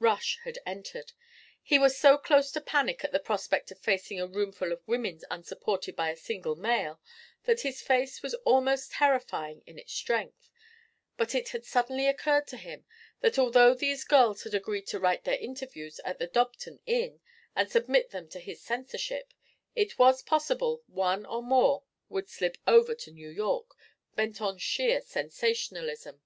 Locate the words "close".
2.18-2.50